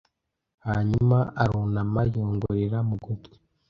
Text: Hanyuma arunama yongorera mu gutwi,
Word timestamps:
Hanyuma 0.67 1.17
arunama 1.41 2.01
yongorera 2.13 2.77
mu 2.87 2.95
gutwi, 3.03 3.33